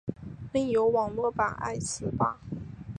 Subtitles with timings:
[0.51, 2.39] 另有网络版爱词霸。